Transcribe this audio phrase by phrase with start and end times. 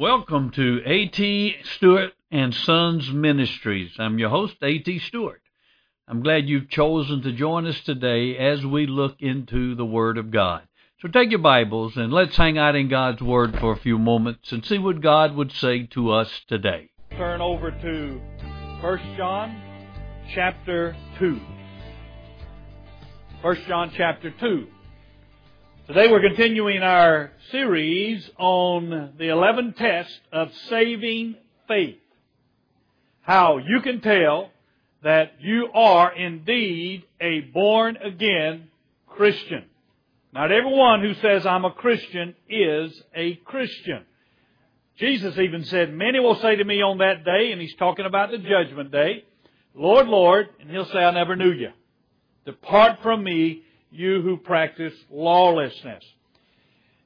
[0.00, 1.56] Welcome to A.T.
[1.76, 3.90] Stewart and Sons Ministries.
[3.98, 4.98] I'm your host, A.T.
[5.00, 5.42] Stewart.
[6.08, 10.30] I'm glad you've chosen to join us today as we look into the Word of
[10.30, 10.62] God.
[11.02, 14.52] So take your Bibles and let's hang out in God's Word for a few moments
[14.52, 16.88] and see what God would say to us today.
[17.10, 18.20] Turn over to
[18.80, 19.54] 1 John
[20.34, 21.38] chapter 2.
[23.42, 24.66] 1 John chapter 2.
[25.92, 31.34] Today we're continuing our series on the 11 tests of saving
[31.66, 31.96] faith.
[33.22, 34.50] How you can tell
[35.02, 38.68] that you are indeed a born again
[39.08, 39.64] Christian.
[40.32, 44.04] Not everyone who says I'm a Christian is a Christian.
[44.96, 48.30] Jesus even said, many will say to me on that day, and he's talking about
[48.30, 49.24] the judgment day,
[49.74, 51.70] Lord, Lord, and he'll say, I never knew you.
[52.46, 56.04] Depart from me, you who practice lawlessness.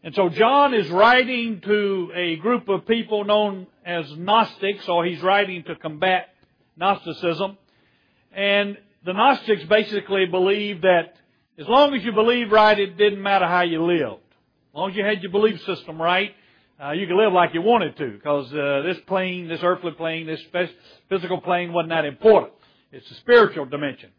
[0.02, 5.22] And so John is writing to a group of people known as Gnostics, or he's
[5.22, 6.28] writing to combat
[6.76, 7.56] Gnosticism.
[8.32, 11.16] And the Gnostics basically believe that
[11.58, 14.20] as long as you believe right, it didn't matter how you lived.
[14.72, 16.34] As long as you had your belief system right,
[16.82, 20.26] uh, you could live like you wanted to, because uh, this plane, this earthly plane,
[20.26, 20.40] this
[21.08, 22.52] physical plane wasn't that important.
[22.90, 24.10] It's the spiritual dimension.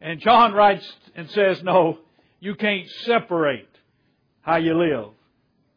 [0.00, 1.98] And John writes and says, no,
[2.40, 3.68] you can't separate
[4.40, 5.10] how you live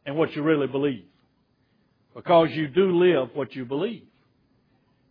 [0.05, 1.05] and what you really believe.
[2.16, 4.03] Because you do live what you believe.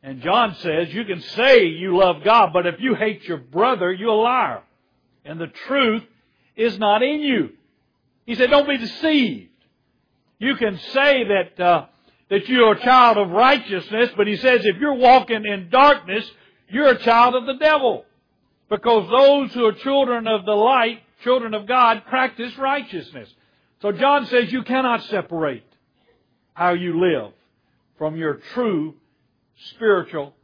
[0.03, 3.93] And John says you can say you love God, but if you hate your brother,
[3.93, 4.63] you're a liar.
[5.25, 6.03] And the truth
[6.57, 7.51] is not in you.
[8.27, 9.49] He said, don't be deceived.
[10.39, 11.87] You can say that, uh,
[12.31, 16.29] that you're a child of righteousness, but he says if you're walking in darkness,
[16.69, 18.05] you're a child of the devil.
[18.73, 23.29] Because those who are children of the light, children of God, practice righteousness.
[23.83, 25.67] So John says you cannot separate
[26.55, 27.33] how you live
[27.99, 28.95] from your true
[29.75, 30.35] spiritual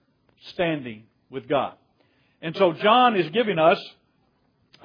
[0.48, 1.72] standing with God.
[2.42, 3.82] And so John is giving us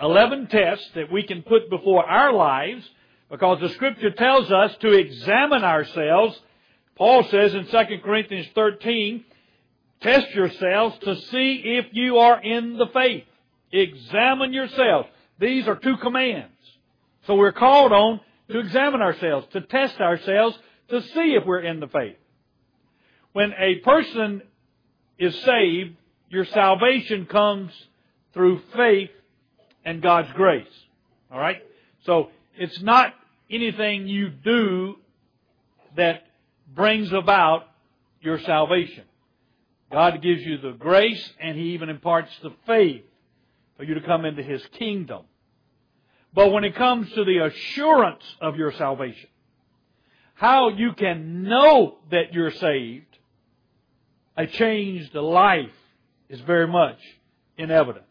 [0.01, 2.89] 11 tests that we can put before our lives
[3.29, 6.39] because the scripture tells us to examine ourselves.
[6.95, 9.25] Paul says in 2 Corinthians 13,
[9.99, 13.25] test yourselves to see if you are in the faith.
[13.73, 15.09] Examine yourselves.
[15.39, 16.53] These are two commands.
[17.25, 20.55] So we're called on to examine ourselves, to test ourselves,
[20.89, 22.17] to see if we're in the faith.
[23.31, 24.43] When a person
[25.17, 25.95] is saved,
[26.29, 27.71] your salvation comes
[28.33, 29.09] through faith
[29.83, 30.67] and God's grace.
[31.31, 31.63] Alright?
[32.05, 33.13] So, it's not
[33.49, 34.97] anything you do
[35.95, 36.27] that
[36.75, 37.63] brings about
[38.21, 39.05] your salvation.
[39.91, 43.03] God gives you the grace and He even imparts the faith
[43.77, 45.23] for you to come into His kingdom.
[46.33, 49.29] But when it comes to the assurance of your salvation,
[50.33, 53.05] how you can know that you're saved,
[54.35, 55.69] a changed life
[56.29, 56.97] is very much
[57.57, 58.05] in evidence.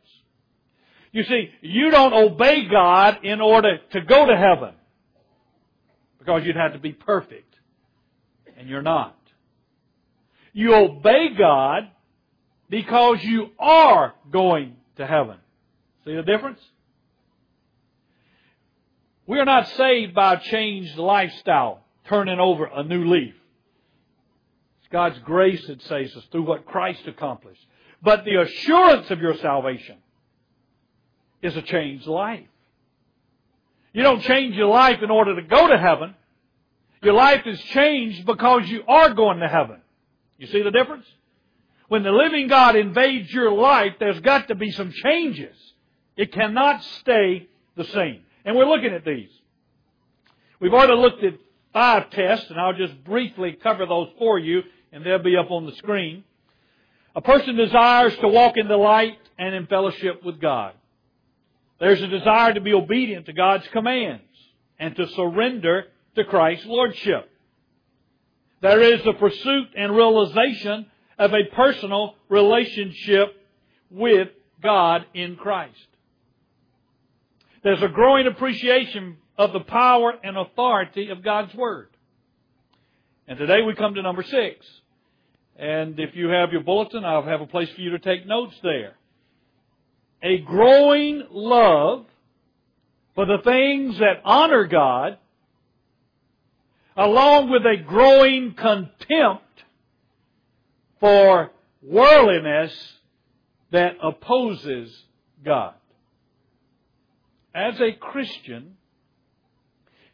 [1.10, 4.74] You see, you don't obey God in order to go to heaven.
[6.18, 7.54] Because you'd have to be perfect.
[8.56, 9.18] And you're not.
[10.52, 11.90] You obey God
[12.70, 15.36] because you are going to heaven.
[16.04, 16.60] See the difference?
[19.26, 23.34] We are not saved by a changed lifestyle, turning over a new leaf.
[24.80, 27.64] It's God's grace that saves us through what Christ accomplished.
[28.02, 29.96] But the assurance of your salvation
[31.40, 32.46] is a changed life.
[33.92, 36.14] You don't change your life in order to go to heaven.
[37.02, 39.80] Your life is changed because you are going to heaven.
[40.38, 41.04] You see the difference?
[41.88, 45.54] When the living God invades your life, there's got to be some changes.
[46.16, 48.20] It cannot stay the same.
[48.44, 49.30] And we're looking at these.
[50.60, 51.34] We've already looked at
[51.72, 54.62] five tests, and I'll just briefly cover those for you,
[54.92, 56.24] and they'll be up on the screen.
[57.16, 60.74] A person desires to walk in the light and in fellowship with God.
[61.80, 64.22] There's a desire to be obedient to God's commands
[64.78, 67.28] and to surrender to Christ's Lordship.
[68.60, 70.86] There is the pursuit and realization
[71.18, 73.34] of a personal relationship
[73.90, 74.28] with
[74.62, 75.88] God in Christ.
[77.62, 81.88] There's a growing appreciation of the power and authority of God's Word.
[83.28, 84.66] And today we come to number six.
[85.56, 88.54] And if you have your bulletin, I'll have a place for you to take notes
[88.62, 88.94] there.
[90.24, 92.06] A growing love
[93.14, 95.18] for the things that honor God,
[96.96, 99.44] along with a growing contempt
[100.98, 102.72] for worldliness
[103.70, 105.04] that opposes
[105.44, 105.74] God
[107.54, 108.76] as a Christian,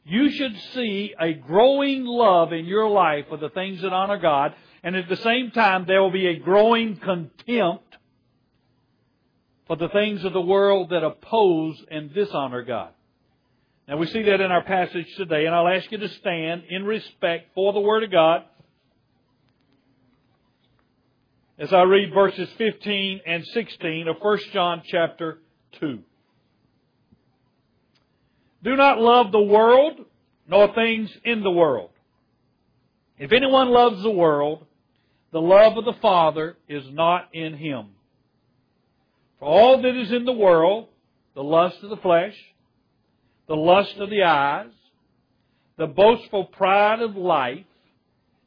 [0.05, 4.55] you should see a growing love in your life for the things that honor God,
[4.83, 7.97] and at the same time, there will be a growing contempt
[9.67, 12.91] for the things of the world that oppose and dishonor God.
[13.87, 16.85] Now we see that in our passage today, and I'll ask you to stand in
[16.85, 18.45] respect for the Word of God
[21.59, 25.39] as I read verses 15 and 16 of 1 John chapter
[25.81, 25.99] 2.
[28.63, 30.01] Do not love the world,
[30.49, 31.91] nor things in the world.
[33.19, 34.65] If anyone loves the world,
[35.33, 37.89] the love of the Father is not in him.
[39.39, 40.89] For all that is in the world,
[41.35, 42.35] the lust of the flesh,
[43.47, 44.71] the lust of the eyes,
[45.77, 47.65] the boastful pride of life,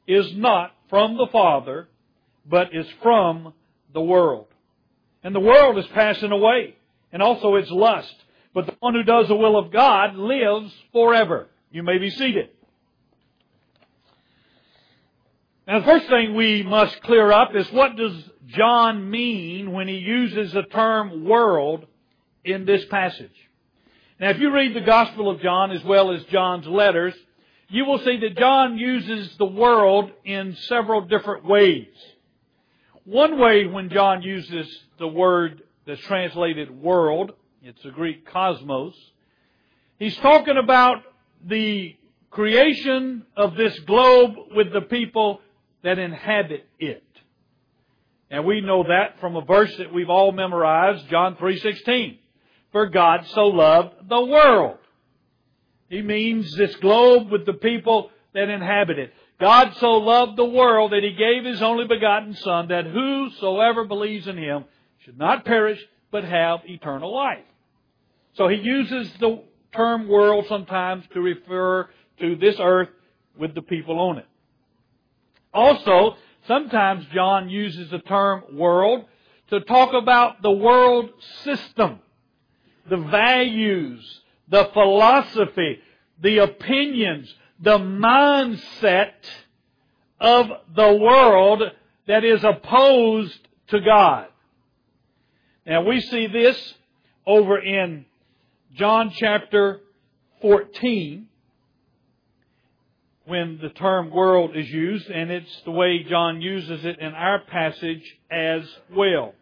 [0.06, 1.88] is not from the Father,
[2.44, 3.54] but is from
[3.94, 4.46] the world.
[5.22, 6.76] And the world is passing away,
[7.12, 8.14] and also its lust.
[8.54, 11.48] But the one who does the will of God lives forever.
[11.70, 12.50] You may be seated.
[15.66, 18.12] Now the first thing we must clear up is what does
[18.48, 21.86] John mean when he uses the term world
[22.44, 23.30] in this passage?
[24.20, 27.14] Now if you read the Gospel of John as well as John's letters,
[27.68, 31.86] you will see that John uses the world in several different ways.
[33.04, 34.68] One way when John uses
[34.98, 37.32] the word that's translated world,
[37.62, 38.94] it's the Greek cosmos,
[39.98, 41.02] he's talking about
[41.44, 41.96] the
[42.30, 45.40] creation of this globe with the people
[45.82, 47.04] that inhabit it.
[48.30, 52.18] And we know that from a verse that we've all memorized, John 3:16.
[52.72, 54.78] For God so loved the world.
[55.90, 59.12] He means this globe with the people that inhabit it.
[59.38, 64.26] God so loved the world that he gave his only begotten Son that whosoever believes
[64.26, 64.64] in him
[65.00, 67.44] should not perish but have eternal life.
[68.34, 69.42] So he uses the
[69.74, 71.88] term world sometimes to refer
[72.20, 72.88] to this earth
[73.38, 74.26] with the people on it.
[75.52, 79.04] Also, sometimes John uses the term world
[79.50, 81.10] to talk about the world
[81.44, 82.00] system,
[82.88, 85.80] the values, the philosophy,
[86.20, 89.12] the opinions, the mindset
[90.20, 91.62] of the world
[92.06, 93.38] that is opposed
[93.68, 94.28] to God.
[95.66, 96.74] Now we see this
[97.26, 98.06] over in
[98.74, 99.80] John chapter
[100.40, 101.28] 14
[103.24, 107.40] when the term world is used, and it's the way John uses it in our
[107.40, 108.62] passage as
[108.94, 109.34] well.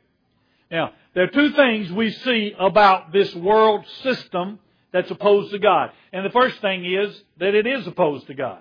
[0.71, 4.59] Now, there are two things we see about this world system
[4.93, 5.93] that's opposed to God.
[6.13, 8.61] And the first thing is that it is opposed to God.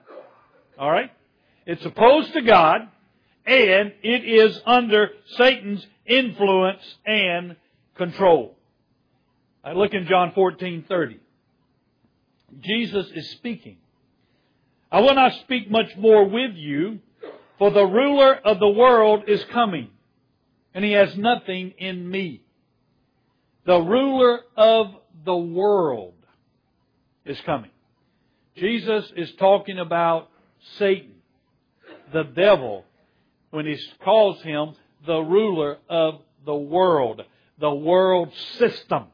[0.79, 1.11] Alright?
[1.65, 2.87] It's opposed to God
[3.45, 7.55] and it is under Satan's influence and
[7.95, 8.55] control.
[9.73, 11.19] Look in John 14:30.
[12.61, 13.77] Jesus is speaking.
[14.91, 16.99] I will not speak much more with you,
[17.59, 19.89] for the ruler of the world is coming,
[20.73, 22.41] and he has nothing in me.
[23.65, 24.95] The ruler of
[25.25, 26.15] the world
[27.25, 27.69] is coming.
[28.55, 30.29] Jesus is talking about
[30.77, 31.15] Satan,
[32.11, 32.85] the devil,
[33.51, 34.73] when he calls him
[35.05, 37.21] the ruler of the world,
[37.59, 39.05] the world system,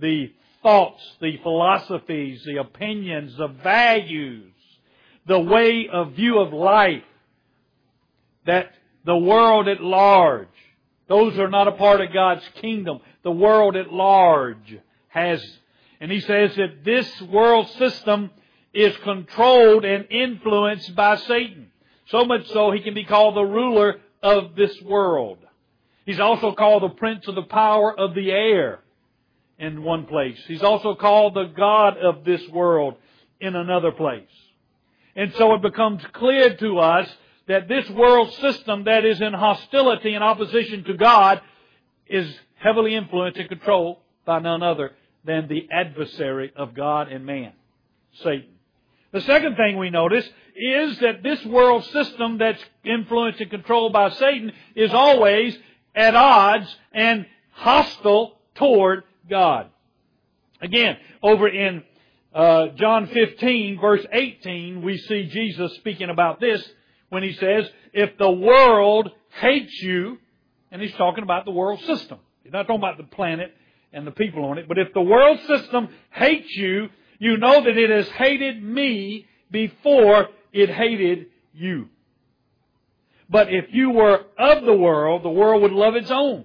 [0.00, 4.52] the thoughts, the philosophies, the opinions, the values,
[5.26, 7.02] the way of view of life
[8.46, 8.72] that
[9.04, 10.48] the world at large,
[11.08, 13.00] those are not a part of God's kingdom.
[13.22, 15.42] The world at large has
[16.00, 18.30] and he says that this world system
[18.72, 21.70] is controlled and influenced by Satan.
[22.06, 25.38] So much so he can be called the ruler of this world.
[26.06, 28.80] He's also called the prince of the power of the air
[29.58, 30.38] in one place.
[30.46, 32.94] He's also called the God of this world
[33.40, 34.28] in another place.
[35.16, 37.08] And so it becomes clear to us
[37.48, 41.40] that this world system that is in hostility and opposition to God
[42.06, 44.92] is heavily influenced and controlled by none other
[45.24, 47.52] than the adversary of God and man,
[48.22, 48.50] Satan.
[49.10, 54.10] The second thing we notice is that this world system that's influenced and controlled by
[54.10, 55.56] Satan is always
[55.94, 59.70] at odds and hostile toward God.
[60.60, 61.82] Again, over in
[62.34, 66.62] uh, John 15, verse 18, we see Jesus speaking about this
[67.08, 70.18] when he says, If the world hates you,
[70.70, 72.18] and he's talking about the world system.
[72.42, 73.54] He's not talking about the planet
[73.92, 74.68] and the people on it.
[74.68, 80.28] But if the world system hates you, you know that it has hated me before
[80.52, 81.88] it hated you.
[83.30, 86.44] But if you were of the world, the world would love its own.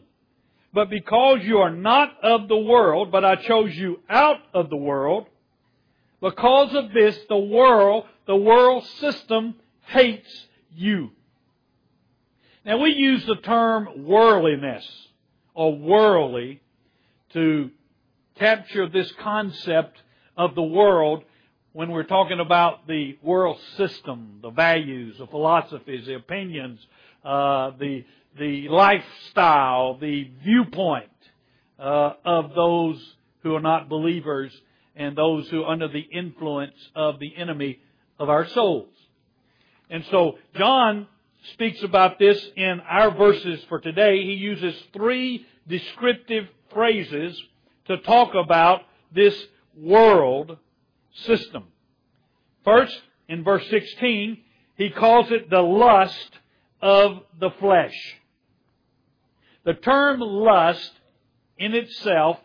[0.73, 4.75] But because you are not of the world, but I chose you out of the
[4.77, 5.27] world,
[6.19, 9.55] Because of this, the world, the world system
[9.87, 11.11] hates you.
[12.65, 14.85] Now we use the term worldliness
[15.53, 16.61] or worldly
[17.33, 17.69] to
[18.39, 20.01] capture this concept
[20.37, 21.25] of the world
[21.73, 26.79] when we're talking about the world system, the values, the philosophies, the opinions,
[27.25, 28.05] uh, the
[28.37, 31.09] the lifestyle, the viewpoint
[31.79, 34.53] uh, of those who are not believers
[34.95, 37.79] and those who are under the influence of the enemy
[38.19, 38.89] of our souls.
[39.89, 41.07] And so John
[41.53, 44.23] speaks about this in our verses for today.
[44.23, 47.39] He uses three descriptive phrases
[47.87, 48.81] to talk about
[49.13, 49.35] this
[49.77, 50.57] world
[51.25, 51.65] system.
[52.63, 52.97] First,
[53.27, 54.37] in verse 16,
[54.77, 56.31] he calls it the lust
[56.81, 57.93] of the flesh.
[59.65, 60.91] The term lust
[61.57, 62.39] in itself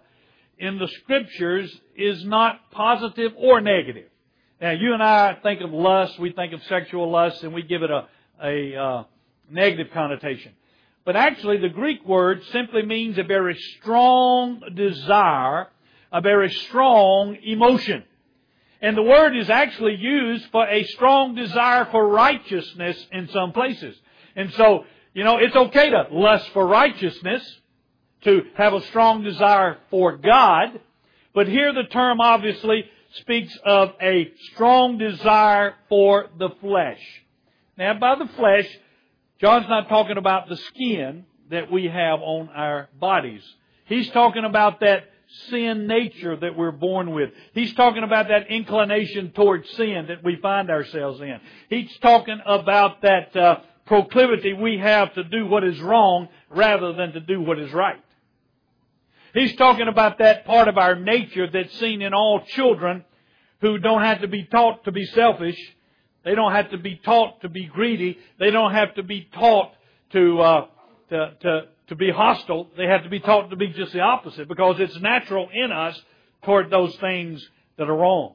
[0.59, 4.09] in the scriptures is not positive or negative.
[4.61, 7.83] Now, you and I think of lust, we think of sexual lust, and we give
[7.83, 8.09] it a,
[8.43, 9.05] a uh,
[9.51, 10.53] negative connotation.
[11.05, 15.69] But actually, the Greek word simply means a very strong desire,
[16.13, 18.05] a very strong emotion.
[18.81, 23.97] And the word is actually used for a strong desire for righteousness in some places.
[24.37, 24.85] And so,
[25.15, 27.43] you know, it's okay to lust for righteousness,
[28.23, 30.81] to have a strong desire for God,
[31.35, 37.01] but here the term obviously speaks of a strong desire for the flesh.
[37.77, 38.67] Now, by the flesh,
[39.41, 43.43] John's not talking about the skin that we have on our bodies.
[43.87, 45.05] He's talking about that
[45.51, 47.31] sin nature that we're born with.
[47.53, 51.39] He's talking about that inclination towards sin that we find ourselves in.
[51.71, 57.13] He's talking about that uh, proclivity we have to do what is wrong rather than
[57.13, 58.01] to do what is right.
[59.35, 63.05] He's talking about that part of our nature that's seen in all children
[63.61, 65.59] who don't have to be taught to be selfish.
[66.25, 68.19] They don't have to be taught to be greedy.
[68.39, 69.73] They don't have to be taught
[70.13, 70.67] to, uh,
[71.11, 72.69] to, to, to be hostile.
[72.77, 75.99] They have to be taught to be just the opposite because it's natural in us
[76.45, 77.45] toward those things
[77.79, 78.35] that are wrong.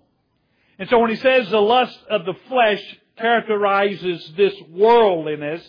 [0.80, 2.82] And so when he says the lust of the flesh
[3.18, 5.62] characterizes this worldliness,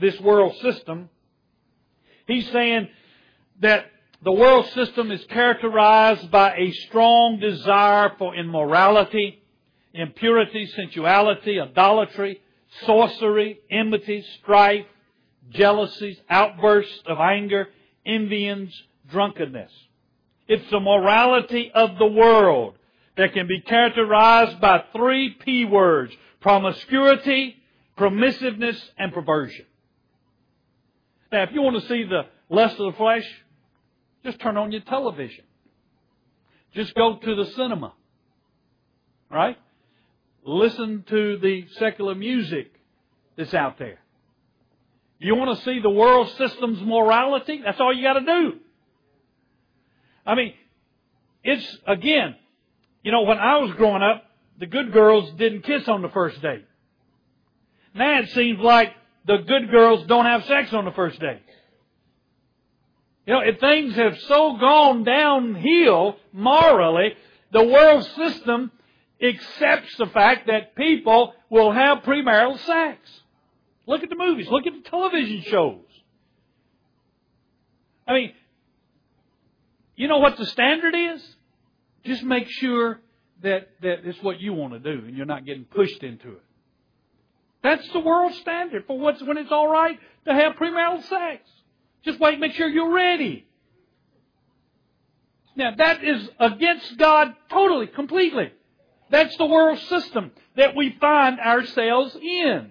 [0.00, 1.08] this world system,
[2.26, 2.88] he's saying
[3.60, 3.86] that
[4.22, 9.42] the world system is characterized by a strong desire for immorality,
[9.92, 12.40] impurity, sensuality, idolatry,
[12.84, 14.86] sorcery, enmity, strife,
[15.50, 17.68] jealousies, outbursts of anger,
[18.04, 18.72] envyings,
[19.10, 19.70] drunkenness.
[20.48, 22.74] It's the morality of the world
[23.16, 26.12] that can be characterized by three P words.
[26.40, 27.56] Promiscuity,
[27.98, 29.66] permissiveness, and perversion.
[31.32, 33.26] Now, if you want to see the lust of the flesh,
[34.24, 35.44] just turn on your television.
[36.74, 37.92] Just go to the cinema.
[39.30, 39.58] Right?
[40.44, 42.72] Listen to the secular music
[43.36, 43.98] that's out there.
[45.18, 47.60] You want to see the world system's morality?
[47.64, 48.52] That's all you got to do.
[50.24, 50.54] I mean,
[51.42, 52.36] it's, again,
[53.02, 54.24] you know, when I was growing up,
[54.58, 56.64] the good girls didn't kiss on the first date.
[57.94, 58.92] Now it seems like
[59.26, 61.42] the good girls don't have sex on the first date.
[63.26, 67.14] You know, if things have so gone downhill morally,
[67.52, 68.70] the world system
[69.22, 72.98] accepts the fact that people will have premarital sex.
[73.86, 74.48] Look at the movies.
[74.48, 75.84] Look at the television shows.
[78.06, 78.32] I mean,
[79.96, 81.22] you know what the standard is?
[82.04, 83.00] Just make sure
[83.42, 86.42] that, that it's what you want to do and you're not getting pushed into it.
[87.62, 91.42] That's the world standard for what's when it's all right to have premarital sex.
[92.04, 93.46] Just wait, make sure you're ready.
[95.56, 98.52] Now that is against God totally, completely.
[99.10, 102.70] That's the world system that we find ourselves in.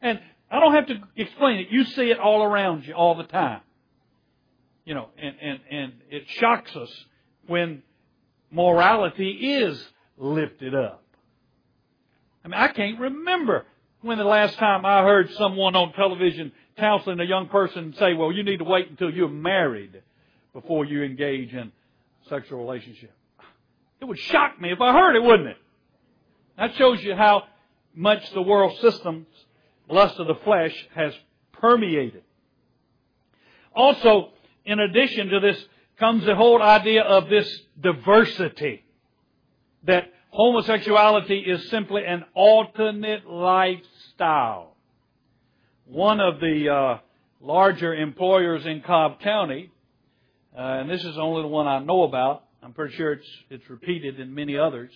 [0.00, 0.20] And
[0.50, 1.68] I don't have to explain it.
[1.70, 3.60] You see it all around you all the time.
[4.84, 6.90] You know, and, and, and it shocks us
[7.46, 7.82] when
[8.50, 9.86] morality is
[10.18, 11.02] lifted up.
[12.44, 13.66] I mean, I can't remember
[14.00, 18.32] when the last time I heard someone on television counseling a young person say, well,
[18.32, 20.02] you need to wait until you're married
[20.52, 21.72] before you engage in
[22.28, 23.12] sexual relationship.
[24.00, 25.56] It would shock me if I heard it, wouldn't it?
[26.56, 27.44] That shows you how
[27.94, 29.26] much the world system's
[29.88, 31.12] lust of the flesh has
[31.52, 32.22] permeated.
[33.74, 34.30] Also,
[34.64, 35.62] in addition to this
[35.98, 38.84] comes the whole idea of this diversity.
[39.84, 44.74] That homosexuality is simply an alternate lifestyle
[45.88, 46.98] one of the uh,
[47.40, 49.70] larger employers in Cobb County,
[50.56, 52.44] uh, and this is only the one I know about.
[52.62, 54.90] I'm pretty sure it's it's repeated in many others.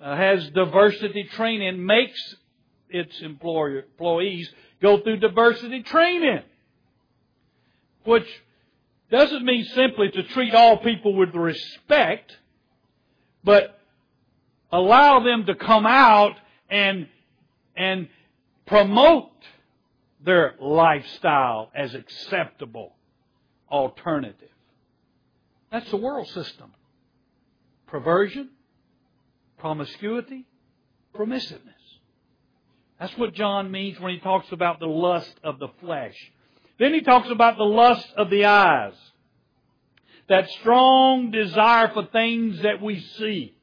[0.00, 2.36] uh, has diversity training, makes
[2.88, 4.52] its employer, employees
[4.82, 6.42] go through diversity training.
[8.04, 8.26] Which
[9.10, 12.36] doesn't mean simply to treat all people with respect,
[13.42, 13.73] but
[14.74, 16.34] allow them to come out
[16.68, 17.06] and,
[17.76, 18.08] and
[18.66, 19.30] promote
[20.24, 22.92] their lifestyle as acceptable
[23.70, 24.48] alternative.
[25.70, 26.72] That's the world system.
[27.86, 28.50] Perversion,
[29.58, 30.44] promiscuity,
[31.14, 31.60] permissiveness.
[32.98, 36.16] That's what John means when he talks about the lust of the flesh.
[36.80, 38.94] Then he talks about the lust of the eyes.
[40.28, 43.54] That strong desire for things that we see.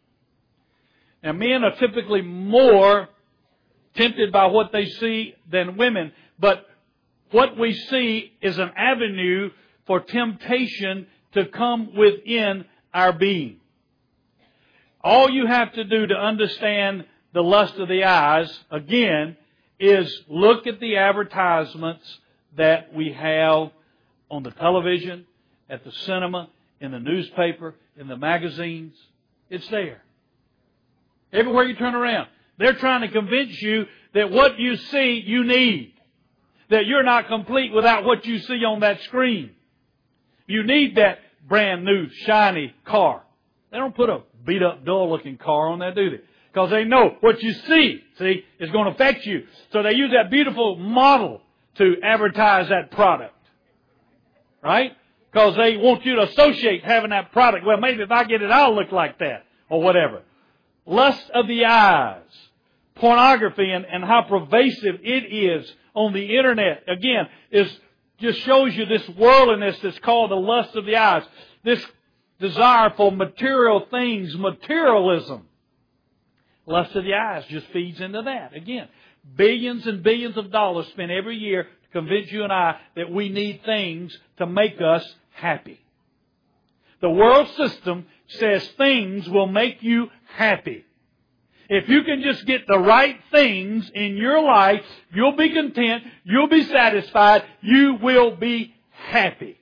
[1.23, 3.09] Now men are typically more
[3.95, 6.65] tempted by what they see than women, but
[7.31, 9.51] what we see is an avenue
[9.85, 13.57] for temptation to come within our being.
[15.03, 19.37] All you have to do to understand the lust of the eyes, again,
[19.79, 22.19] is look at the advertisements
[22.57, 23.71] that we have
[24.29, 25.25] on the television,
[25.69, 26.49] at the cinema,
[26.79, 28.95] in the newspaper, in the magazines.
[29.49, 30.03] It's there.
[31.33, 32.27] Everywhere you turn around.
[32.57, 35.93] They're trying to convince you that what you see, you need.
[36.69, 39.51] That you're not complete without what you see on that screen.
[40.47, 43.23] You need that brand new, shiny car.
[43.71, 46.21] They don't put a beat up, dull looking car on there, do they?
[46.51, 49.47] Because they know what you see, see, is going to affect you.
[49.71, 51.41] So they use that beautiful model
[51.75, 53.33] to advertise that product.
[54.61, 54.91] Right?
[55.31, 57.65] Because they want you to associate having that product.
[57.65, 59.45] Well, maybe if I get it, I'll look like that.
[59.69, 60.23] Or whatever.
[60.85, 62.21] Lust of the eyes.
[62.95, 66.83] Pornography and, and how pervasive it is on the internet.
[66.87, 67.71] Again, is
[68.19, 71.23] just shows you this worldliness that's called the lust of the eyes.
[71.63, 71.83] This
[72.39, 75.47] desire for material things, materialism.
[76.65, 78.55] Lust of the eyes just feeds into that.
[78.55, 78.87] Again,
[79.35, 83.29] billions and billions of dollars spent every year to convince you and I that we
[83.29, 85.79] need things to make us happy.
[87.01, 90.85] The world system says things will make you happy.
[91.69, 96.49] If you can just get the right things in your life, you'll be content, you'll
[96.49, 99.57] be satisfied, you will be happy.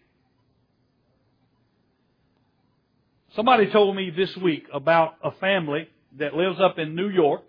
[3.36, 7.44] Somebody told me this week about a family that lives up in New York,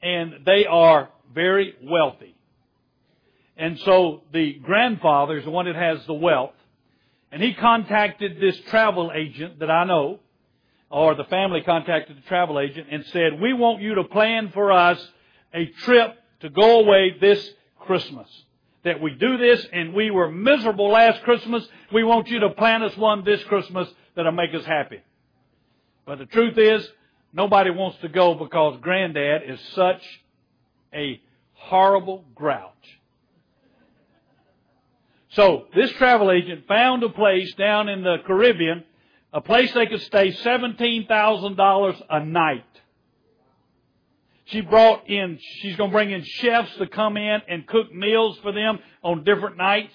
[0.00, 2.36] and they are very wealthy.
[3.56, 6.54] And so the grandfather is the one that has the wealth,
[7.32, 10.20] and he contacted this travel agent that I know,
[10.90, 14.72] or the family contacted the travel agent and said, we want you to plan for
[14.72, 14.98] us
[15.54, 18.28] a trip to go away this Christmas.
[18.84, 21.66] That we do this and we were miserable last Christmas.
[21.92, 25.00] We want you to plan us one this Christmas that'll make us happy.
[26.06, 26.88] But the truth is,
[27.32, 30.02] nobody wants to go because granddad is such
[30.94, 31.20] a
[31.52, 32.72] horrible grouch.
[35.32, 38.84] So this travel agent found a place down in the Caribbean
[39.32, 42.64] a place they could stay $17,000 a night.
[44.46, 48.38] She brought in, she's going to bring in chefs to come in and cook meals
[48.42, 49.94] for them on different nights.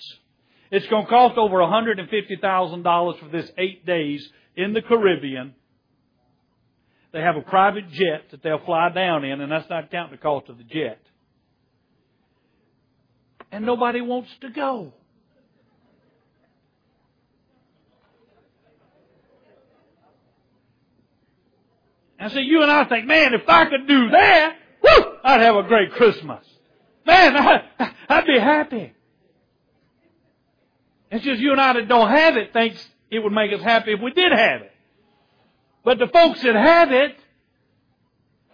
[0.69, 5.55] It's going to cost over $150,000 for this eight days in the Caribbean.
[7.11, 10.21] They have a private jet that they'll fly down in, and that's not counting the
[10.21, 10.99] cost of the jet.
[13.51, 14.93] And nobody wants to go.
[22.23, 25.57] And so you and I think, man, if I could do that, whoo, I'd have
[25.57, 26.45] a great Christmas.
[27.05, 28.93] Man, I, I'd be happy.
[31.11, 33.91] It's just you and I that don't have it thinks it would make us happy
[33.91, 34.71] if we did have it.
[35.83, 37.17] But the folks that have it,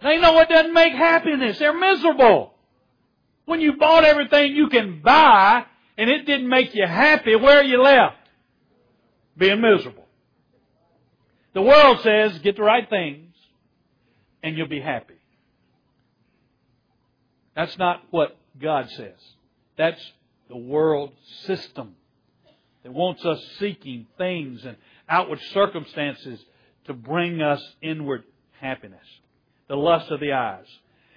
[0.02, 1.60] they know it doesn't make happiness.
[1.60, 2.52] They're miserable.
[3.44, 5.64] When you bought everything you can buy
[5.96, 8.16] and it didn't make you happy, where are you left?
[9.38, 10.08] Being miserable.
[11.54, 13.29] The world says, get the right things
[14.42, 15.14] and you'll be happy.
[17.54, 19.18] That's not what God says.
[19.76, 20.00] That's
[20.48, 21.12] the world
[21.46, 21.94] system
[22.82, 24.76] that wants us seeking things and
[25.08, 26.40] outward circumstances
[26.86, 28.24] to bring us inward
[28.60, 29.06] happiness.
[29.68, 30.66] The lust of the eyes.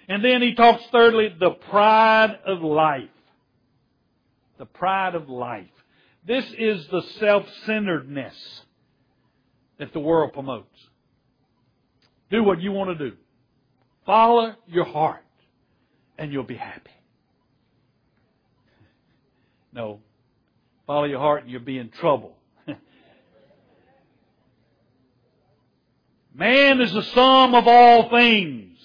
[0.08, 3.08] And then he talks thirdly, the pride of life.
[4.58, 5.66] The pride of life.
[6.26, 8.62] This is the self-centeredness
[9.78, 10.68] that the world promotes.
[12.34, 13.16] Do what you want to do.
[14.04, 15.22] Follow your heart
[16.18, 16.90] and you'll be happy.
[19.72, 20.00] No.
[20.84, 22.36] Follow your heart and you'll be in trouble.
[26.34, 28.80] Man is the sum of all things.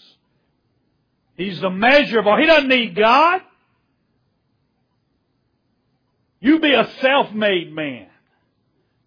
[1.36, 2.38] He's the measure of all.
[2.38, 3.42] He doesn't need God.
[6.40, 8.10] You be a self-made man.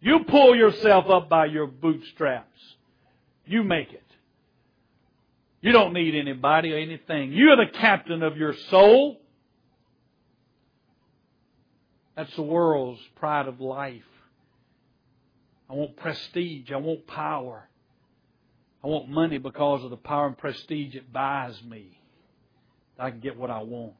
[0.01, 2.59] You pull yourself up by your bootstraps.
[3.47, 4.03] You make it.
[5.63, 7.33] You don't need anybody or anything.
[7.33, 9.21] You're the captain of your soul.
[12.17, 14.03] That's the world's pride of life.
[15.71, 16.71] I want prestige.
[16.73, 17.69] I want power.
[18.85, 21.99] I want money because of the power and prestige it buys me.
[22.99, 23.95] I can get what I want.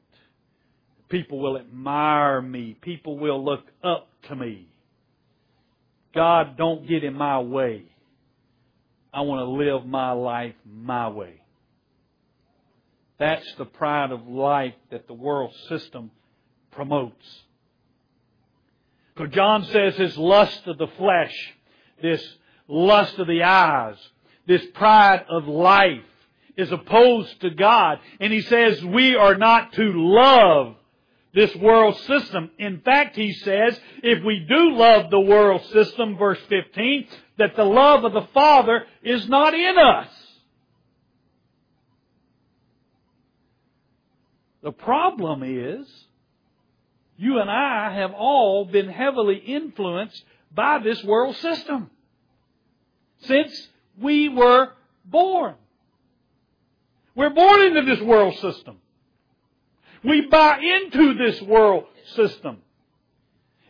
[1.09, 2.77] People will admire me.
[2.81, 4.67] People will look up to me.
[6.15, 7.85] God, don't get in my way.
[9.15, 11.43] I want to live my life my way.
[13.19, 16.11] That's the pride of life that the world system
[16.71, 17.43] promotes.
[19.19, 21.35] So John says this lust of the flesh,
[22.01, 22.27] this
[22.67, 23.97] lust of the eyes,
[24.47, 26.01] this pride of life
[26.57, 27.99] is opposed to God.
[28.21, 30.77] And he says we are not to love
[31.35, 32.51] this world system.
[32.59, 37.07] In fact, he says, if we do love the world system, verse 15,
[37.39, 40.09] that the love of the Father is not in us.
[44.63, 45.87] The problem is,
[47.17, 50.23] you and I have all been heavily influenced
[50.55, 51.91] by this world system
[53.23, 53.69] since
[54.01, 54.71] we were
[55.05, 55.55] born.
[57.15, 58.79] We're born into this world system.
[60.05, 61.85] We buy into this world
[62.17, 62.59] system.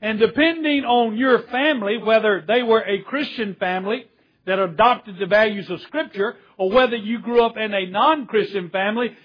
[0.00, 4.06] And depending on your family, whether they were a Christian family
[4.46, 9.16] that adopted the values of Scripture, or whether you grew up in a non-Christian family,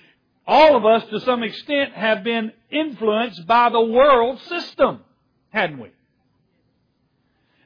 [0.48, 5.02] all of us to some extent have been influenced by the world system,
[5.50, 5.92] hadn't we?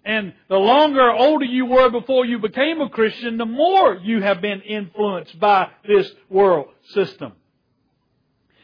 [0.03, 4.21] And the longer or older you were before you became a Christian, the more you
[4.23, 7.33] have been influenced by this world system.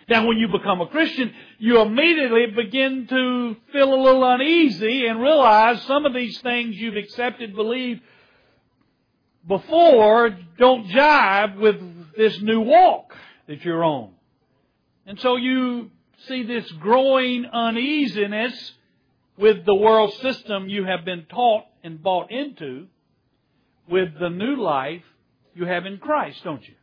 [0.10, 5.22] Now when you become a Christian, you immediately begin to feel a little uneasy and
[5.22, 8.02] realize some of these things you've accepted, believed
[9.48, 13.16] before don't jive with this new walk
[13.48, 14.12] that you're on.
[15.06, 15.92] And so you
[16.28, 18.74] see this growing uneasiness
[19.38, 22.88] with the world system you have been taught and bought into
[23.90, 25.04] with the new life
[25.56, 26.74] you have in Christ, don't you?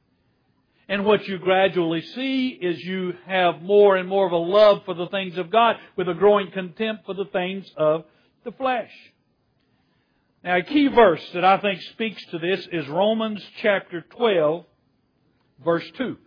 [0.89, 4.95] And what you gradually see is you have more and more of a love for
[4.95, 8.05] the things of God with a growing contempt for the things of
[8.45, 8.91] the flesh.
[10.43, 14.67] Now a key verse that I think speaks to this is Romans chapter 12
[15.65, 16.19] verse 2.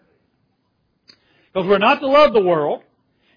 [1.58, 2.84] Because we're not to love the world.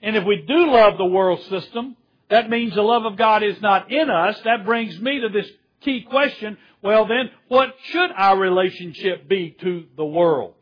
[0.03, 1.97] And if we do love the world system,
[2.29, 4.39] that means the love of God is not in us.
[4.45, 6.59] That brings me to this key question.
[6.83, 10.53] Well then, what should our relationship be to the world?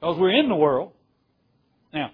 [0.00, 0.90] Because we're in the world.
[1.94, 2.10] Now,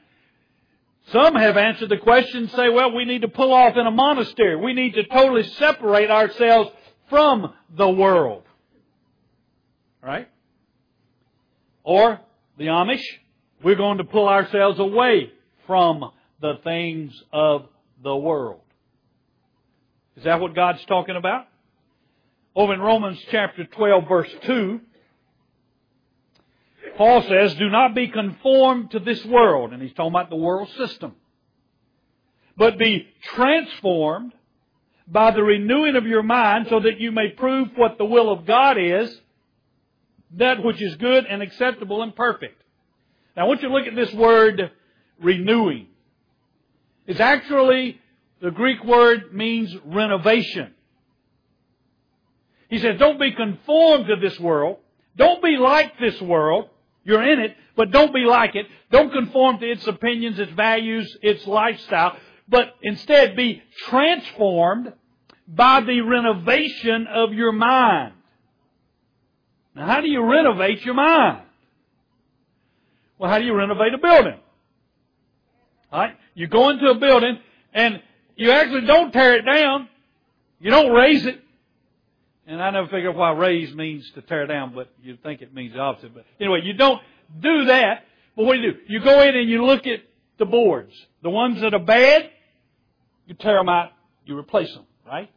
[1.10, 4.56] some have answered the question say, well, we need to pull off in a monastery.
[4.56, 6.70] We need to totally separate ourselves
[7.08, 8.42] from the world.
[10.02, 10.28] Right?
[11.82, 12.20] Or
[12.58, 13.00] the Amish,
[13.62, 15.32] we're going to pull ourselves away
[15.66, 17.66] from the things of
[18.02, 18.60] the world.
[20.16, 21.46] Is that what God's talking about?
[22.54, 24.80] Over in Romans chapter 12 verse 2,
[26.96, 29.72] Paul says, do not be conformed to this world.
[29.72, 31.14] And he's talking about the world system.
[32.56, 34.32] But be transformed
[35.06, 38.46] by the renewing of your mind so that you may prove what the will of
[38.46, 39.16] God is,
[40.32, 42.60] that which is good and acceptable and perfect.
[43.38, 44.72] Now I want you to look at this word
[45.22, 45.86] renewing.
[47.06, 48.00] It's actually,
[48.42, 50.74] the Greek word means renovation.
[52.68, 54.78] He says, don't be conformed to this world.
[55.16, 56.68] Don't be like this world.
[57.04, 58.66] You're in it, but don't be like it.
[58.90, 62.16] Don't conform to its opinions, its values, its lifestyle,
[62.48, 64.94] but instead be transformed
[65.46, 68.14] by the renovation of your mind.
[69.76, 71.42] Now how do you renovate your mind?
[73.18, 74.38] Well, how do you renovate a building?
[75.92, 76.16] Alright?
[76.34, 77.38] You go into a building
[77.74, 78.00] and
[78.36, 79.88] you actually don't tear it down.
[80.60, 81.40] You don't raise it.
[82.46, 85.54] And I never figured out why raise means to tear down, but you think it
[85.54, 86.14] means the opposite.
[86.14, 87.00] But anyway, you don't
[87.40, 88.04] do that.
[88.36, 88.78] But what do you do?
[88.86, 90.00] You go in and you look at
[90.38, 90.92] the boards.
[91.22, 92.30] The ones that are bad,
[93.26, 93.90] you tear them out,
[94.24, 95.30] you replace them, right?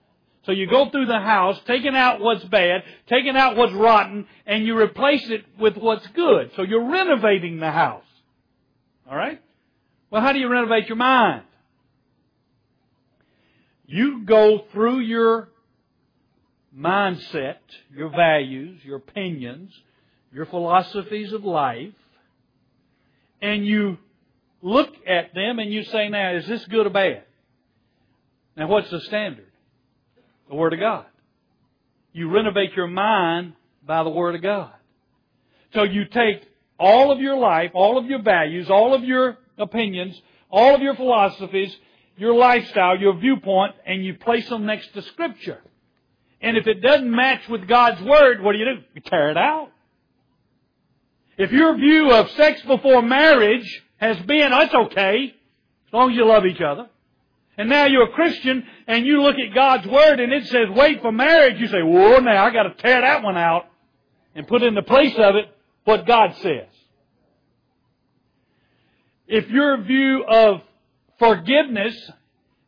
[0.46, 4.66] So you go through the house, taking out what's bad, taking out what's rotten, and
[4.66, 6.52] you replace it with what's good.
[6.56, 8.04] So you're renovating the house.
[9.08, 9.42] Alright?
[10.10, 11.44] Well, how do you renovate your mind?
[13.86, 15.50] You go through your
[16.76, 17.58] mindset,
[17.94, 19.72] your values, your opinions,
[20.34, 21.94] your philosophies of life,
[23.42, 23.98] and you
[24.62, 27.24] look at them and you say, now, is this good or bad?
[28.56, 29.51] Now, what's the standard?
[30.52, 31.06] The Word of God.
[32.12, 33.54] You renovate your mind
[33.88, 34.74] by the Word of God.
[35.74, 36.44] So you take
[36.78, 40.94] all of your life, all of your values, all of your opinions, all of your
[40.96, 41.74] philosophies,
[42.18, 45.62] your lifestyle, your viewpoint, and you place them next to Scripture.
[46.42, 48.82] And if it doesn't match with God's Word, what do you do?
[48.94, 49.70] You tear it out.
[51.38, 55.34] If your view of sex before marriage has been, that's okay,
[55.88, 56.90] as long as you love each other,
[57.62, 61.00] and now you're a Christian and you look at God's Word and it says wait
[61.00, 63.68] for marriage, you say, whoa, now I gotta tear that one out
[64.34, 65.46] and put in the place of it
[65.84, 66.70] what God says.
[69.28, 70.62] If your view of
[71.20, 71.96] forgiveness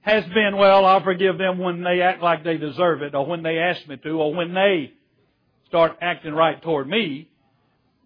[0.01, 3.41] has been, well, I'll forgive them when they act like they deserve it, or when
[3.41, 4.93] they ask me to, or when they
[5.69, 7.29] start acting right toward me,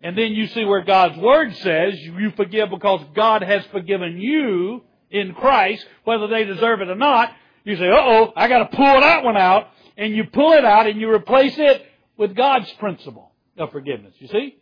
[0.02, 4.84] and then you see where God's Word says you forgive because God has forgiven you
[5.12, 7.32] in Christ, whether they deserve it or not,
[7.63, 9.67] you say, oh, I gotta pull that one out,
[9.98, 11.86] and you pull it out and you replace it
[12.17, 14.56] with God's principle of forgiveness, you see?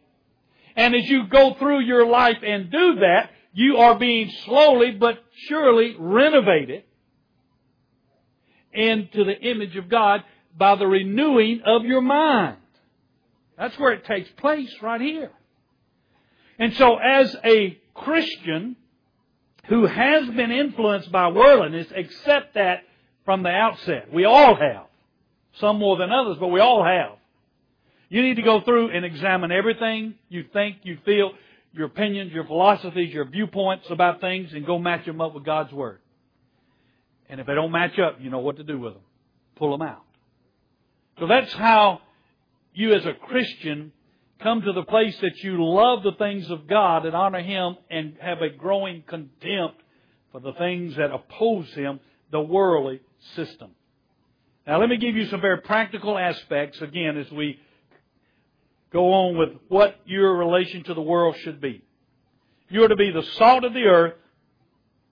[0.76, 5.24] And as you go through your life and do that, you are being slowly but
[5.48, 6.84] surely renovated
[8.74, 10.24] into the image of God
[10.58, 12.58] by the renewing of your mind.
[13.58, 15.32] That's where it takes place right here.
[16.60, 18.76] And so as a Christian
[19.68, 22.84] who has been influenced by worldliness, accept that
[23.24, 24.14] from the outset.
[24.14, 24.86] We all have.
[25.60, 27.18] Some more than others, but we all have.
[28.10, 31.32] You need to go through and examine everything you think, you feel,
[31.74, 35.74] your opinions, your philosophies, your viewpoints about things, and go match them up with God's
[35.74, 36.00] Word.
[37.30, 39.02] And if they don't match up, you know what to do with them.
[39.56, 40.04] Pull them out.
[41.20, 42.02] So that's how
[42.74, 43.92] you as a Christian
[44.42, 48.16] come to the place that you love the things of God and honor Him and
[48.22, 49.82] have a growing contempt
[50.32, 52.00] for the things that oppose Him,
[52.32, 53.02] the worldly
[53.36, 53.72] system.
[54.68, 57.60] Now let me give you some very practical aspects again as we
[58.92, 61.84] go on with what your relation to the world should be.
[62.70, 64.16] You are to be the salt of the earth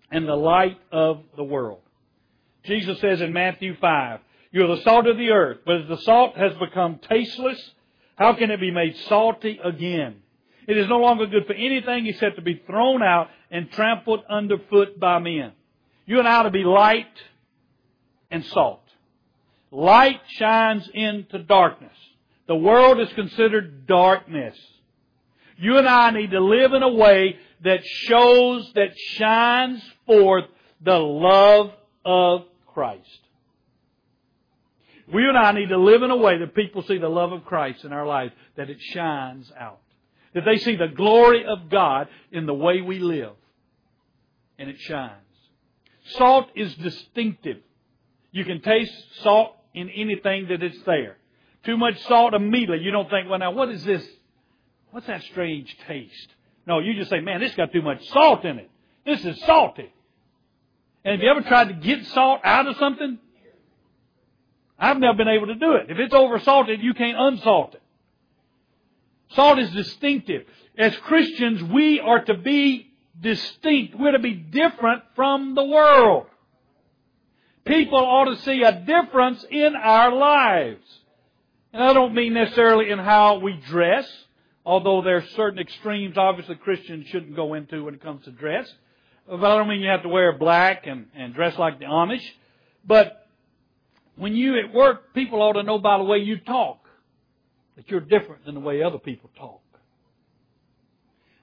[0.09, 1.81] and the light of the world.
[2.65, 4.19] Jesus says in Matthew 5,
[4.51, 7.59] You are the salt of the earth, but as the salt has become tasteless,
[8.15, 10.17] how can it be made salty again?
[10.67, 14.99] It is no longer good for anything except to be thrown out and trampled underfoot
[14.99, 15.51] by men.
[16.05, 17.07] You and I to be light
[18.31, 18.81] and salt.
[19.71, 21.95] Light shines into darkness.
[22.47, 24.57] The world is considered darkness.
[25.57, 30.45] You and I need to live in a way that shows, that shines forth
[30.81, 31.71] the love
[32.05, 33.22] of Christ.
[35.11, 37.45] We and I need to live in a way that people see the love of
[37.45, 39.79] Christ in our life, that it shines out.
[40.33, 43.33] That they see the glory of God in the way we live.
[44.57, 45.11] And it shines.
[46.17, 47.57] Salt is distinctive.
[48.31, 51.17] You can taste salt in anything that is there.
[51.65, 52.79] Too much salt immediately.
[52.83, 54.05] You don't think, well now what is this?
[54.91, 56.27] What's that strange taste?
[56.65, 58.69] No, you just say, man, this got too much salt in it.
[59.05, 59.91] This is salty.
[61.03, 63.19] And have you ever tried to get salt out of something?
[64.79, 65.89] I've never been able to do it.
[65.89, 67.81] If it's oversalted, you can't unsalt it.
[69.35, 70.45] Salt is distinctive.
[70.77, 73.95] As Christians, we are to be distinct.
[73.97, 76.27] We're to be different from the world.
[77.65, 80.83] People ought to see a difference in our lives.
[81.71, 84.07] And I don't mean necessarily in how we dress,
[84.65, 88.71] although there are certain extremes obviously Christians shouldn't go into when it comes to dress.
[89.27, 92.23] But I don't mean you have to wear black and, and dress like the Amish.
[92.85, 93.22] But
[94.15, 96.79] when you at work, people ought to know by the way you talk
[97.75, 99.61] that you're different than the way other people talk.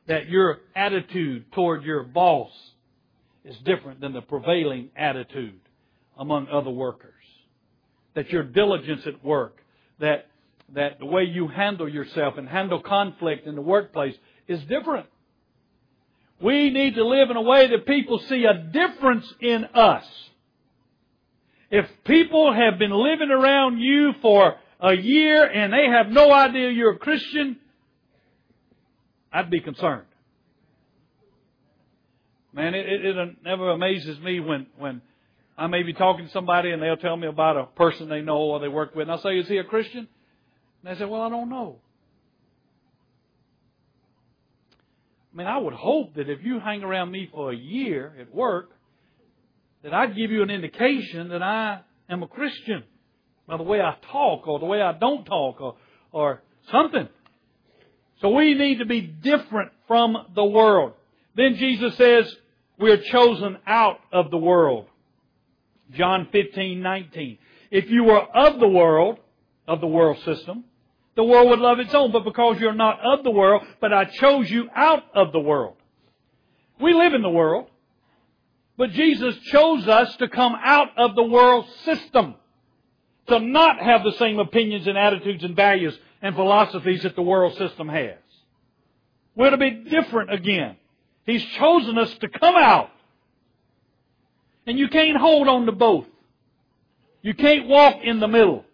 [0.07, 2.51] That your attitude toward your boss
[3.45, 5.61] is different than the prevailing attitude
[6.17, 7.15] among other workers.
[8.15, 9.59] That your diligence at work,
[9.99, 10.27] that,
[10.75, 14.15] that the way you handle yourself and handle conflict in the workplace
[14.47, 15.07] is different.
[16.41, 20.05] We need to live in a way that people see a difference in us.
[21.71, 26.71] If people have been living around you for a year and they have no idea
[26.71, 27.59] you're a Christian,
[29.33, 30.07] I'd be concerned.
[32.53, 35.01] Man, it, it, it never amazes me when, when
[35.57, 38.39] I may be talking to somebody and they'll tell me about a person they know
[38.39, 40.09] or they work with, and I'll say, Is he a Christian?
[40.83, 41.77] And they say, Well, I don't know.
[45.33, 48.35] I mean, I would hope that if you hang around me for a year at
[48.35, 48.71] work,
[49.83, 52.85] that I'd give you an indication that I am a Christian.
[53.47, 55.77] by the way I talk or the way I don't talk or,
[56.13, 57.09] or something.
[58.21, 60.93] So we need to be different from the world.
[61.35, 62.35] Then Jesus says,
[62.79, 64.87] we are chosen out of the world.
[65.93, 67.39] John 15, 19.
[67.71, 69.19] If you were of the world,
[69.67, 70.65] of the world system,
[71.17, 74.05] the world would love its own, but because you're not of the world, but I
[74.05, 75.77] chose you out of the world.
[76.81, 77.70] We live in the world,
[78.81, 82.35] but Jesus chose us to come out of the world system
[83.27, 87.55] to not have the same opinions and attitudes and values and philosophies that the world
[87.59, 88.17] system has.
[89.37, 90.77] We're to be different again.
[91.27, 92.89] He's chosen us to come out.
[94.67, 96.07] And you can't hold on to both.
[97.21, 98.65] You can't walk in the middle.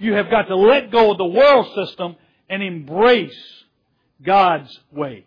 [0.00, 2.16] You have got to let go of the world system
[2.50, 3.40] and embrace
[4.20, 5.26] God's way.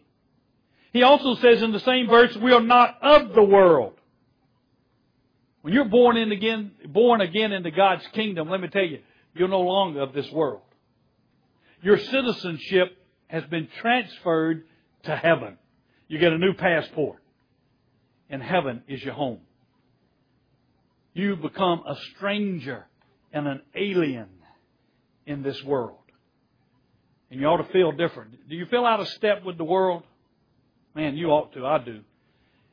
[0.92, 3.94] He also says in the same verse, we are not of the world.
[5.62, 9.00] When you're born in again, born again into God's kingdom, let me tell you,
[9.36, 10.62] you're no longer of this world.
[11.82, 12.98] Your citizenship
[13.28, 14.66] has been transferred
[15.04, 15.58] to heaven.
[16.08, 17.22] You get a new passport.
[18.30, 19.40] And heaven is your home.
[21.14, 22.86] You become a stranger
[23.32, 24.30] and an alien
[25.26, 25.98] in this world.
[27.30, 28.50] And you ought to feel different.
[28.50, 30.04] Do you feel out of step with the world?
[30.96, 31.66] Man, you ought to.
[31.66, 32.02] I do.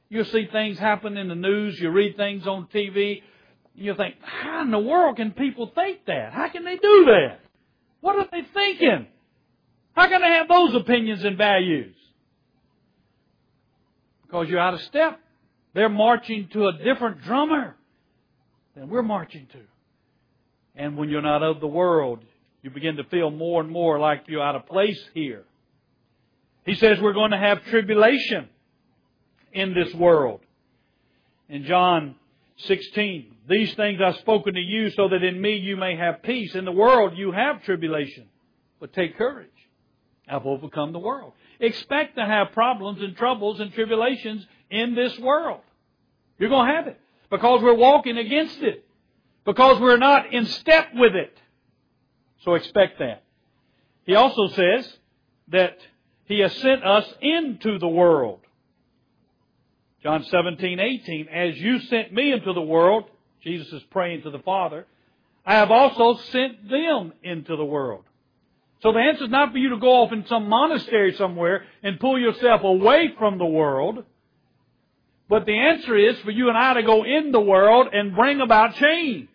[0.09, 3.23] You see things happen in the news, you read things on TV,
[3.75, 6.33] you think, how in the world can people think that?
[6.33, 7.41] How can they do that?
[8.01, 9.07] What are they thinking?
[9.95, 11.95] How can they have those opinions and values?
[14.23, 15.19] Because you're out of step.
[15.75, 17.77] They're marching to a different drummer
[18.75, 19.61] than we're marching to.
[20.75, 22.21] And when you're not of the world,
[22.63, 25.45] you begin to feel more and more like you're out of place here.
[26.67, 28.49] He says we're going to have tribulation
[29.53, 30.41] in this world.
[31.49, 32.17] In John
[32.59, 36.55] 16, these things I've spoken to you so that in me you may have peace.
[36.57, 38.27] In the world you have tribulation,
[38.81, 39.49] but take courage.
[40.29, 41.35] I've overcome the world.
[41.61, 45.61] Expect to have problems and troubles and tribulations in this world.
[46.39, 47.01] You're going to have it
[47.31, 48.85] because we're walking against it,
[49.45, 51.33] because we're not in step with it.
[52.45, 53.23] So expect that.
[54.05, 54.93] He also says
[55.49, 55.79] that
[56.27, 58.41] he has sent us into the world.
[60.03, 63.05] John 17, 18, as you sent me into the world,
[63.43, 64.87] Jesus is praying to the Father,
[65.45, 68.05] I have also sent them into the world.
[68.83, 71.99] So the answer is not for you to go off in some monastery somewhere and
[71.99, 74.05] pull yourself away from the world.
[75.29, 78.41] But the answer is for you and I to go in the world and bring
[78.41, 79.29] about change.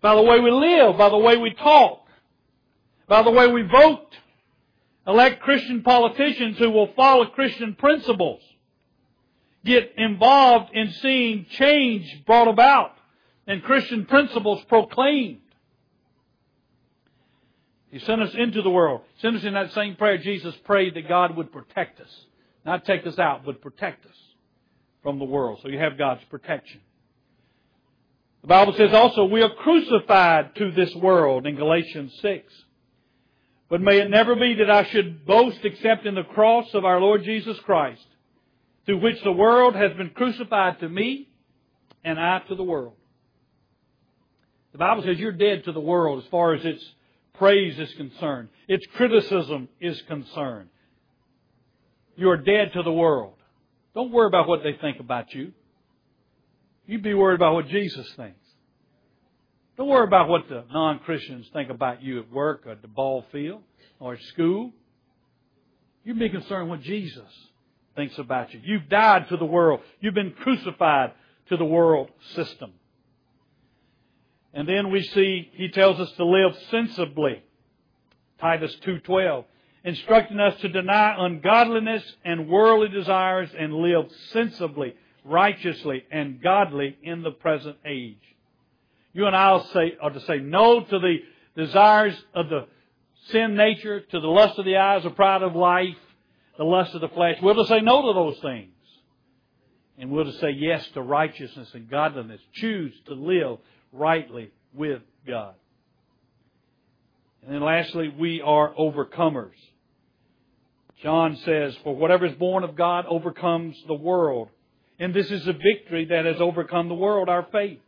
[0.00, 2.06] By the way we live, by the way we talk,
[3.08, 4.06] by the way we vote,
[5.06, 8.40] elect Christian politicians who will follow Christian principles,
[9.64, 12.92] get involved in seeing change brought about
[13.46, 15.40] and Christian principles proclaimed.
[17.90, 19.02] He sent us into the world.
[19.22, 22.10] Sent us in that same prayer Jesus prayed that God would protect us.
[22.64, 24.16] Not take us out, but protect us
[25.02, 25.60] from the world.
[25.62, 26.80] So you have God's protection.
[28.42, 32.52] The Bible says also we are crucified to this world in Galatians 6.
[33.68, 37.00] But may it never be that I should boast except in the cross of our
[37.00, 38.06] Lord Jesus Christ,
[38.84, 41.28] through which the world has been crucified to me
[42.04, 42.94] and I to the world.
[44.72, 46.84] The Bible says you're dead to the world as far as its
[47.34, 50.68] praise is concerned, its criticism is concerned.
[52.16, 53.34] You are dead to the world.
[53.94, 55.52] Don't worry about what they think about you.
[56.86, 58.45] You be worried about what Jesus thinks.
[59.76, 62.88] Don't worry about what the non Christians think about you at work or at the
[62.88, 63.62] ball field
[64.00, 64.72] or at school.
[66.02, 67.28] You be concerned what Jesus
[67.94, 68.60] thinks about you.
[68.62, 69.80] You've died to the world.
[70.00, 71.12] You've been crucified
[71.48, 72.72] to the world system.
[74.54, 77.42] And then we see he tells us to live sensibly.
[78.38, 79.44] Titus 2:12,
[79.84, 87.22] instructing us to deny ungodliness and worldly desires and live sensibly, righteously, and godly in
[87.22, 88.35] the present age.
[89.16, 91.16] You and I say, are to say no to the
[91.56, 92.66] desires of the
[93.30, 95.96] sin nature, to the lust of the eyes, the pride of life,
[96.58, 97.38] the lust of the flesh.
[97.42, 98.74] We're to say no to those things.
[99.96, 102.42] And we're to say yes to righteousness and godliness.
[102.52, 103.56] Choose to live
[103.90, 105.54] rightly with God.
[107.42, 109.56] And then lastly, we are overcomers.
[111.02, 114.50] John says, For whatever is born of God overcomes the world.
[114.98, 117.78] And this is a victory that has overcome the world, our faith.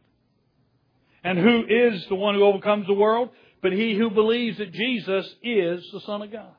[1.29, 3.29] And who is the one who overcomes the world?
[3.61, 6.55] But he who believes that Jesus is the Son of God.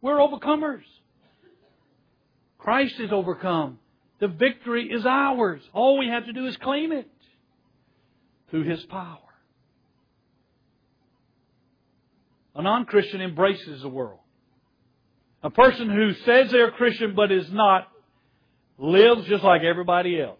[0.00, 0.84] We're overcomers.
[2.56, 3.78] Christ is overcome.
[4.20, 5.60] The victory is ours.
[5.74, 7.10] All we have to do is claim it
[8.50, 9.18] through his power.
[12.54, 14.20] A non Christian embraces the world.
[15.42, 17.88] A person who says they're a Christian but is not
[18.78, 20.38] lives just like everybody else.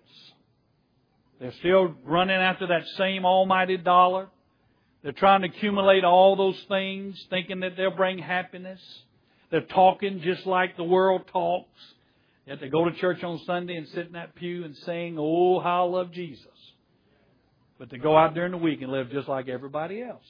[1.45, 4.28] They're still running after that same almighty dollar.
[5.03, 8.80] They're trying to accumulate all those things, thinking that they'll bring happiness.
[9.51, 11.78] They're talking just like the world talks.
[12.47, 15.61] Yet they go to church on Sunday and sit in that pew and sing, Oh,
[15.61, 16.47] how I love Jesus.
[17.78, 20.24] But they go out during the week and live just like everybody else.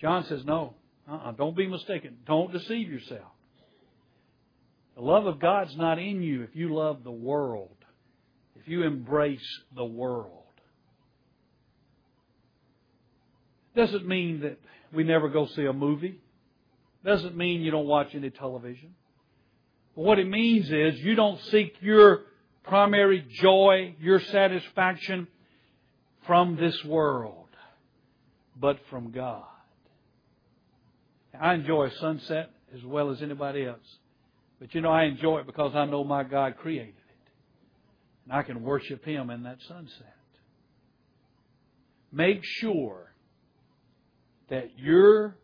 [0.00, 0.74] John says, No,
[1.10, 2.18] uh-uh, don't be mistaken.
[2.24, 3.32] Don't deceive yourself.
[4.94, 7.75] The love of God's not in you if you love the world,
[8.66, 10.42] you embrace the world.
[13.74, 14.58] Doesn't mean that
[14.92, 16.18] we never go see a movie.
[17.04, 18.94] Doesn't mean you don't watch any television.
[19.94, 22.22] But what it means is you don't seek your
[22.64, 25.28] primary joy, your satisfaction
[26.26, 27.48] from this world,
[28.58, 29.44] but from God.
[31.38, 33.98] I enjoy sunset as well as anybody else.
[34.58, 36.94] But you know, I enjoy it because I know my God created.
[38.26, 40.14] And I can worship Him in that sunset.
[42.12, 43.12] Make sure
[44.50, 45.36] that your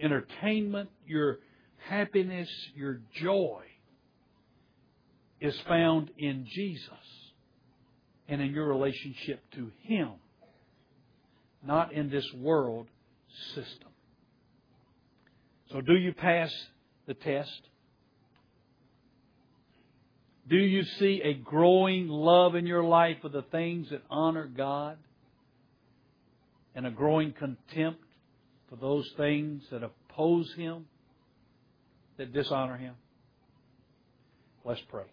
[0.00, 1.38] entertainment, your
[1.88, 3.62] happiness, your joy
[5.40, 6.90] is found in Jesus
[8.28, 10.12] and in your relationship to Him,
[11.64, 12.86] not in this world
[13.54, 13.88] system.
[15.72, 16.52] So, do you pass
[17.06, 17.60] the test?
[20.48, 24.98] Do you see a growing love in your life for the things that honor God?
[26.74, 28.02] And a growing contempt
[28.68, 30.86] for those things that oppose Him,
[32.16, 32.94] that dishonor Him?
[34.64, 35.04] Let's pray.